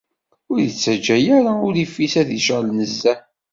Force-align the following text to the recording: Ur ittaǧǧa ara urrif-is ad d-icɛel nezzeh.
Ur 0.51 0.57
ittaǧǧa 0.67 1.15
ara 1.37 1.51
urrif-is 1.65 2.13
ad 2.21 2.25
d-icɛel 2.29 2.67
nezzeh. 2.77 3.19